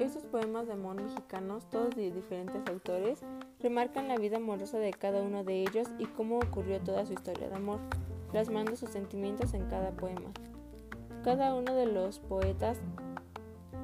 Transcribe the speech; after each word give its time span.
Estos 0.00 0.24
poemas 0.24 0.66
de 0.66 0.72
amor 0.72 0.96
mexicanos, 0.96 1.68
todos 1.70 1.94
de 1.94 2.10
diferentes 2.10 2.66
autores, 2.68 3.20
remarcan 3.60 4.08
la 4.08 4.16
vida 4.16 4.38
amorosa 4.38 4.78
de 4.78 4.90
cada 4.92 5.22
uno 5.22 5.44
de 5.44 5.62
ellos 5.62 5.86
y 5.98 6.06
cómo 6.06 6.38
ocurrió 6.38 6.80
toda 6.80 7.06
su 7.06 7.12
historia 7.12 7.48
de 7.48 7.54
amor, 7.54 7.78
plasmando 8.32 8.74
sus 8.74 8.90
sentimientos 8.90 9.54
en 9.54 9.66
cada 9.68 9.92
poema. 9.92 10.30
Cada 11.22 11.54
uno 11.54 11.74
de 11.74 11.86
los 11.86 12.18
poetas 12.20 12.78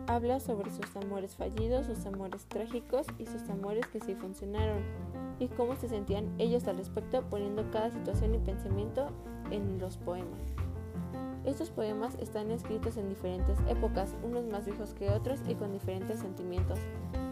habla 0.06 0.40
sobre 0.40 0.70
sus 0.70 0.96
amores 0.96 1.36
fallidos, 1.36 1.86
sus 1.86 2.04
amores 2.06 2.46
trágicos 2.46 3.06
y 3.18 3.26
sus 3.26 3.48
amores 3.48 3.86
que 3.88 4.00
sí 4.00 4.14
funcionaron, 4.14 4.82
y 5.38 5.48
cómo 5.48 5.76
se 5.76 5.88
sentían 5.88 6.34
ellos 6.38 6.66
al 6.68 6.78
respecto 6.78 7.22
poniendo 7.28 7.70
cada 7.70 7.90
situación 7.90 8.34
y 8.34 8.38
pensamiento 8.38 9.08
en 9.50 9.78
los 9.78 9.98
poemas. 9.98 10.63
Estos 11.44 11.70
poemas 11.70 12.16
están 12.20 12.50
escritos 12.50 12.96
en 12.96 13.10
diferentes 13.10 13.58
épocas, 13.68 14.14
unos 14.22 14.46
más 14.46 14.64
viejos 14.64 14.94
que 14.94 15.10
otros 15.10 15.40
y 15.46 15.54
con 15.54 15.72
diferentes 15.72 16.20
sentimientos. 16.20 16.78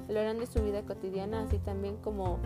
Hablarán 0.07 0.39
de 0.39 0.47
su 0.47 0.63
vida 0.63 0.83
cotidiana, 0.83 1.43
así 1.43 1.59
también 1.59 1.97
como 1.97 2.39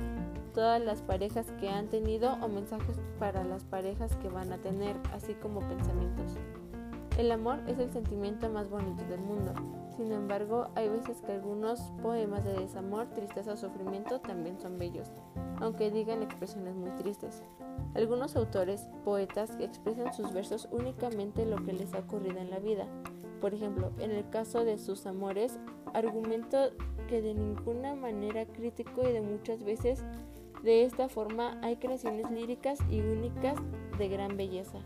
todas 0.54 0.80
las 0.80 1.02
parejas 1.02 1.46
que 1.58 1.68
han 1.68 1.88
tenido 1.88 2.34
o 2.40 2.48
mensajes 2.48 3.00
para 3.18 3.42
las 3.42 3.64
parejas 3.64 4.14
que 4.16 4.28
van 4.28 4.52
a 4.52 4.58
tener, 4.58 4.96
así 5.12 5.34
como 5.34 5.60
pensamientos. 5.60 6.36
El 7.18 7.32
amor 7.32 7.58
es 7.66 7.78
el 7.78 7.90
sentimiento 7.90 8.48
más 8.48 8.70
bonito 8.70 9.02
del 9.06 9.20
mundo. 9.20 9.52
Sin 9.96 10.12
embargo, 10.12 10.68
hay 10.74 10.88
veces 10.88 11.22
que 11.22 11.32
algunos 11.32 11.80
poemas 12.02 12.44
de 12.44 12.52
desamor, 12.52 13.06
tristeza 13.06 13.54
o 13.54 13.56
sufrimiento 13.56 14.20
también 14.20 14.60
son 14.60 14.78
bellos, 14.78 15.08
aunque 15.60 15.90
digan 15.90 16.22
expresiones 16.22 16.76
muy 16.76 16.90
tristes. 16.90 17.42
Algunos 17.96 18.36
autores, 18.36 18.86
poetas, 19.06 19.56
expresan 19.58 20.12
sus 20.12 20.34
versos 20.34 20.68
únicamente 20.70 21.46
lo 21.46 21.56
que 21.64 21.72
les 21.72 21.94
ha 21.94 22.00
ocurrido 22.00 22.36
en 22.36 22.50
la 22.50 22.58
vida. 22.58 22.86
Por 23.40 23.54
ejemplo, 23.54 23.90
en 23.98 24.10
el 24.10 24.28
caso 24.28 24.66
de 24.66 24.76
sus 24.76 25.06
amores, 25.06 25.58
argumento 25.94 26.72
que 27.08 27.22
de 27.22 27.32
ninguna 27.32 27.94
manera 27.94 28.44
crítico 28.44 29.02
y 29.02 29.12
de 29.12 29.22
muchas 29.22 29.64
veces 29.64 30.04
de 30.62 30.84
esta 30.84 31.08
forma 31.08 31.58
hay 31.62 31.76
creaciones 31.76 32.30
líricas 32.30 32.78
y 32.90 33.00
únicas 33.00 33.56
de 33.96 34.08
gran 34.08 34.36
belleza. 34.36 34.78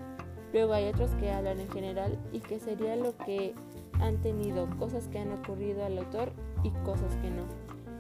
Luego 0.53 0.75
hay 0.75 0.87
otros 0.87 1.11
que 1.17 1.33
hablan 1.33 1.59
en 1.59 1.71
general 1.73 2.17
y 2.31 2.39
que 2.39 2.61
sería 2.61 2.95
lo 2.95 3.17
que 3.17 3.55
han 3.95 4.21
tenido, 4.21 4.69
cosas 4.79 5.09
que 5.09 5.19
han 5.19 5.33
ocurrido 5.33 5.85
al 5.85 5.99
autor 5.99 6.31
y 6.63 6.71
cosas 6.85 7.17
que 7.17 7.31
no. 7.31 7.43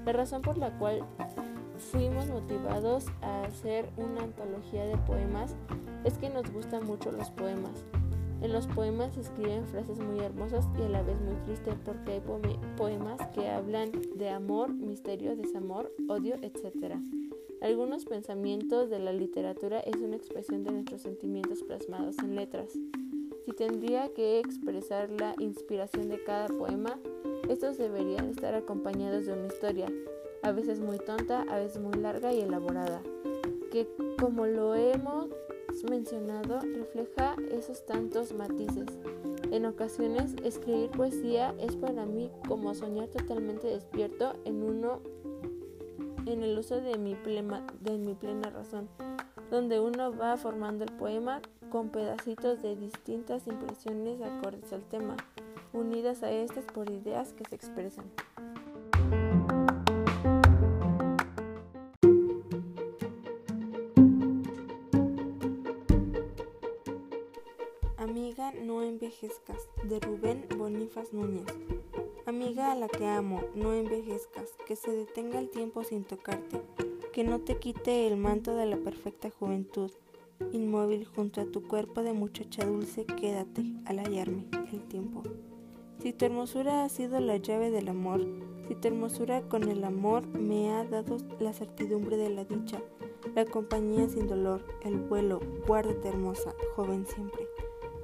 La 0.04 0.12
razón 0.12 0.40
por 0.40 0.56
la 0.56 0.78
cual 0.78 1.04
fuimos 1.80 2.28
motivados 2.28 3.06
a 3.22 3.44
hacer 3.44 3.88
una 3.96 4.22
antología 4.22 4.84
de 4.84 4.96
poemas 4.98 5.56
es 6.04 6.18
que 6.18 6.30
nos 6.30 6.50
gustan 6.52 6.86
mucho 6.86 7.10
los 7.12 7.30
poemas. 7.30 7.84
En 8.42 8.52
los 8.52 8.66
poemas 8.68 9.14
se 9.14 9.20
escriben 9.20 9.66
frases 9.66 9.98
muy 9.98 10.20
hermosas 10.20 10.66
y 10.78 10.82
a 10.82 10.88
la 10.88 11.02
vez 11.02 11.20
muy 11.20 11.34
tristes 11.44 11.74
porque 11.84 12.12
hay 12.12 12.22
poemas 12.76 13.20
que 13.34 13.48
hablan 13.48 13.92
de 14.14 14.30
amor, 14.30 14.72
misterio, 14.72 15.36
desamor, 15.36 15.92
odio, 16.08 16.36
etc. 16.40 16.96
Algunos 17.60 18.06
pensamientos 18.06 18.88
de 18.88 18.98
la 18.98 19.12
literatura 19.12 19.80
es 19.80 19.96
una 19.96 20.16
expresión 20.16 20.64
de 20.64 20.72
nuestros 20.72 21.02
sentimientos 21.02 21.62
plasmados 21.62 22.18
en 22.18 22.34
letras. 22.34 22.72
Si 23.44 23.52
tendría 23.52 24.08
que 24.14 24.38
expresar 24.38 25.10
la 25.10 25.34
inspiración 25.38 26.08
de 26.08 26.22
cada 26.24 26.46
poema, 26.48 26.98
estos 27.50 27.76
deberían 27.76 28.30
estar 28.30 28.54
acompañados 28.54 29.26
de 29.26 29.34
una 29.34 29.48
historia, 29.48 29.86
a 30.42 30.52
veces 30.52 30.80
muy 30.80 30.98
tonta, 30.98 31.42
a 31.42 31.56
veces 31.56 31.80
muy 31.80 31.94
larga 31.94 32.32
y 32.32 32.40
elaborada, 32.40 33.02
que 33.70 33.88
como 34.18 34.46
lo 34.46 34.74
hemos 34.74 35.28
mencionado 35.88 36.60
refleja 36.60 37.36
esos 37.50 37.86
tantos 37.86 38.32
matices. 38.32 38.86
En 39.50 39.66
ocasiones 39.66 40.34
escribir 40.44 40.90
poesía 40.90 41.54
es 41.58 41.76
para 41.76 42.06
mí 42.06 42.30
como 42.46 42.74
soñar 42.74 43.08
totalmente 43.08 43.68
despierto 43.68 44.34
en 44.44 44.62
uno 44.62 45.00
en 46.26 46.42
el 46.42 46.58
uso 46.58 46.80
de 46.80 46.98
mi, 46.98 47.14
plena, 47.14 47.66
de 47.80 47.98
mi 47.98 48.14
plena 48.14 48.50
razón, 48.50 48.88
donde 49.50 49.80
uno 49.80 50.14
va 50.16 50.36
formando 50.36 50.84
el 50.84 50.92
poema 50.92 51.40
con 51.70 51.88
pedacitos 51.88 52.62
de 52.62 52.76
distintas 52.76 53.46
impresiones 53.46 54.20
acordes 54.20 54.72
al 54.72 54.82
tema, 54.82 55.16
unidas 55.72 56.22
a 56.22 56.30
estas 56.30 56.64
por 56.66 56.90
ideas 56.90 57.32
que 57.32 57.44
se 57.48 57.54
expresan. 57.56 58.04
Amiga, 68.00 68.54
no 68.64 68.82
envejezcas, 68.82 69.68
de 69.84 70.00
Rubén 70.00 70.46
Bonifaz 70.56 71.12
Núñez. 71.12 71.44
Amiga 72.24 72.72
a 72.72 72.74
la 72.74 72.88
que 72.88 73.06
amo, 73.06 73.42
no 73.54 73.74
envejezcas, 73.74 74.54
que 74.66 74.74
se 74.74 74.90
detenga 74.90 75.38
el 75.38 75.50
tiempo 75.50 75.84
sin 75.84 76.04
tocarte, 76.04 76.62
que 77.12 77.24
no 77.24 77.40
te 77.40 77.58
quite 77.58 78.06
el 78.06 78.16
manto 78.16 78.56
de 78.56 78.64
la 78.64 78.78
perfecta 78.78 79.28
juventud. 79.28 79.90
Inmóvil 80.50 81.04
junto 81.04 81.42
a 81.42 81.44
tu 81.44 81.68
cuerpo 81.68 82.02
de 82.02 82.14
muchacha 82.14 82.64
dulce, 82.64 83.04
quédate 83.04 83.66
al 83.84 83.98
hallarme 83.98 84.46
el 84.72 84.80
tiempo. 84.88 85.22
Si 85.98 86.14
tu 86.14 86.24
hermosura 86.24 86.84
ha 86.84 86.88
sido 86.88 87.20
la 87.20 87.36
llave 87.36 87.70
del 87.70 87.88
amor, 87.88 88.26
si 88.66 88.76
tu 88.76 88.88
hermosura 88.88 89.42
con 89.42 89.68
el 89.68 89.84
amor 89.84 90.26
me 90.26 90.70
ha 90.70 90.84
dado 90.84 91.18
la 91.38 91.52
certidumbre 91.52 92.16
de 92.16 92.30
la 92.30 92.46
dicha, 92.46 92.80
la 93.34 93.44
compañía 93.44 94.08
sin 94.08 94.26
dolor, 94.26 94.64
el 94.84 94.96
vuelo, 94.96 95.40
guárdate 95.66 96.08
hermosa, 96.08 96.54
joven 96.74 97.06
siempre. 97.06 97.46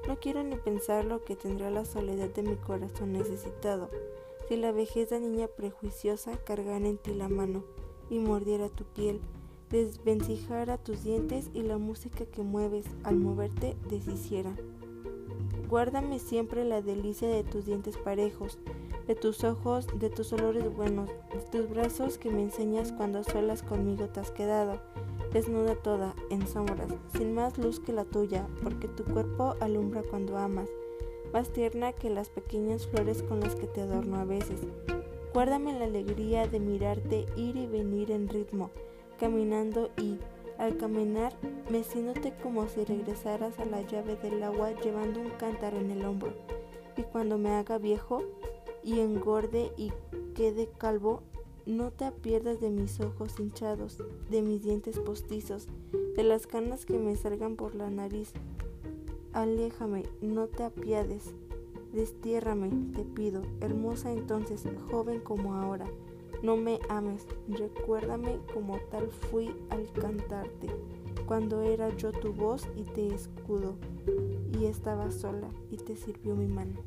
No 0.07 0.17
quiero 0.19 0.41
ni 0.41 0.55
pensar 0.55 1.03
lo 1.03 1.25
que 1.25 1.35
tendrá 1.35 1.69
la 1.69 1.83
soledad 1.83 2.29
de 2.29 2.41
mi 2.41 2.55
corazón 2.55 3.11
necesitado, 3.11 3.89
si 4.47 4.55
la 4.55 4.71
vejez 4.71 5.09
de 5.09 5.19
niña 5.19 5.47
prejuiciosa 5.47 6.37
cargara 6.37 6.87
en 6.87 6.97
ti 6.97 7.13
la 7.13 7.27
mano 7.27 7.65
y 8.09 8.19
mordiera 8.19 8.69
tu 8.69 8.85
piel, 8.85 9.19
desvencijara 9.69 10.77
tus 10.77 11.03
dientes 11.03 11.49
y 11.53 11.63
la 11.63 11.77
música 11.77 12.25
que 12.25 12.41
mueves 12.41 12.85
al 13.03 13.17
moverte 13.17 13.75
deshiciera. 13.89 14.55
Guárdame 15.69 16.19
siempre 16.19 16.63
la 16.63 16.81
delicia 16.81 17.27
de 17.27 17.43
tus 17.43 17.65
dientes 17.65 17.97
parejos, 17.97 18.57
de 19.07 19.15
tus 19.15 19.43
ojos, 19.43 19.87
de 19.99 20.09
tus 20.09 20.31
olores 20.31 20.73
buenos, 20.73 21.09
de 21.33 21.41
tus 21.51 21.69
brazos 21.69 22.17
que 22.17 22.29
me 22.29 22.43
enseñas 22.43 22.93
cuando 22.93 23.25
solas 23.25 23.63
conmigo 23.63 24.07
te 24.07 24.21
has 24.21 24.31
quedado, 24.31 24.79
desnuda 25.33 25.75
toda, 25.75 26.15
en 26.29 26.47
sombras, 26.47 26.89
sin 27.15 27.33
más 27.33 27.57
luz 27.57 27.79
que 27.79 27.93
la 27.93 28.05
tuya, 28.05 28.47
porque 28.63 28.87
tu 28.87 29.03
cuerpo 29.03 29.55
alumbra 29.59 30.03
cuando 30.03 30.37
amas, 30.37 30.69
más 31.33 31.49
tierna 31.49 31.93
que 31.93 32.09
las 32.09 32.29
pequeñas 32.29 32.87
flores 32.87 33.23
con 33.23 33.39
las 33.39 33.55
que 33.55 33.67
te 33.67 33.81
adorno 33.81 34.17
a 34.17 34.25
veces. 34.25 34.61
Guárdame 35.33 35.77
la 35.77 35.85
alegría 35.85 36.47
de 36.47 36.59
mirarte 36.59 37.25
ir 37.35 37.57
y 37.57 37.67
venir 37.67 38.11
en 38.11 38.29
ritmo, 38.29 38.71
caminando 39.19 39.89
y, 39.97 40.17
al 40.57 40.77
caminar, 40.77 41.33
meciéndote 41.69 42.33
como 42.41 42.67
si 42.67 42.83
regresaras 42.83 43.59
a 43.59 43.65
la 43.65 43.81
llave 43.81 44.15
del 44.15 44.41
agua 44.41 44.71
llevando 44.81 45.19
un 45.19 45.29
cántaro 45.31 45.77
en 45.77 45.91
el 45.91 46.05
hombro. 46.05 46.33
Y 46.95 47.03
cuando 47.03 47.37
me 47.37 47.51
haga 47.51 47.77
viejo 47.77 48.23
y 48.83 48.99
engorde 48.99 49.71
y 49.77 49.91
quede 50.33 50.69
calvo, 50.77 51.21
no 51.67 51.91
te 51.91 52.11
pierdas 52.11 52.59
de 52.61 52.69
mis 52.69 52.99
ojos 53.01 53.39
hinchados, 53.39 53.97
de 54.31 54.41
mis 54.41 54.63
dientes 54.63 54.97
postizos, 54.99 55.67
de 56.15 56.23
las 56.23 56.47
canas 56.47 56.85
que 56.85 56.97
me 56.97 57.15
salgan 57.15 57.55
por 57.55 57.75
la 57.75 57.89
nariz, 57.89 58.33
Aléjame, 59.37 60.03
no 60.19 60.47
te 60.47 60.63
apiades, 60.63 61.31
destiérrame, 61.93 62.71
te 62.95 63.03
pido, 63.03 63.43
hermosa 63.61 64.11
entonces, 64.11 64.63
joven 64.89 65.19
como 65.19 65.53
ahora. 65.53 65.85
No 66.41 66.57
me 66.57 66.79
ames, 66.89 67.27
recuérdame 67.47 68.39
como 68.51 68.79
tal 68.89 69.11
fui 69.11 69.53
al 69.69 69.91
cantarte, 69.91 70.69
cuando 71.27 71.61
era 71.61 71.95
yo 71.97 72.11
tu 72.13 72.33
voz 72.33 72.67
y 72.75 72.83
te 72.83 73.13
escudo, 73.13 73.75
y 74.59 74.65
estaba 74.65 75.11
sola 75.11 75.49
y 75.69 75.77
te 75.77 75.95
sirvió 75.95 76.35
mi 76.35 76.47
mano. 76.47 76.81